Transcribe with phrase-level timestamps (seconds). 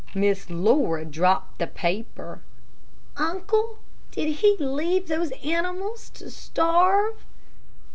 [0.15, 2.41] Miss Laura dropped the paper.
[3.17, 3.77] "Uncle,
[4.09, 7.23] did he leave those animals to starve?"